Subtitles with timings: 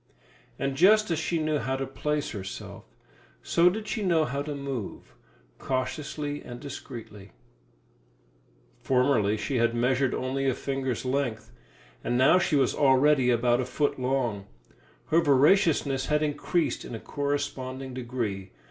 [0.57, 2.85] And just as she knew how to place herself,
[3.43, 5.13] so did she know how to move
[5.59, 7.33] cautiously and discreetly.
[8.81, 11.51] Formerly she had measured only a finger's length,
[12.03, 14.47] and now she was already about a foot long;
[15.09, 18.49] her voraciousness had increased in a corresponding degree.